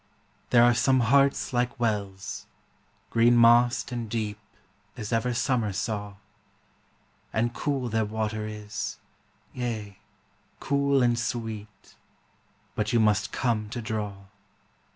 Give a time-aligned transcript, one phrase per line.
[0.49, 2.47] There are some hearts like wells,
[3.11, 4.39] green mossed and deep
[4.97, 6.15] As ever Summer saw;
[7.31, 8.97] And cool their water is,
[9.53, 9.99] yea,
[10.59, 11.95] cool and sweet;
[12.73, 14.15] But you must come to draw.